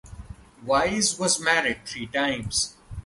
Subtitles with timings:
[0.65, 2.73] Wise was married three times.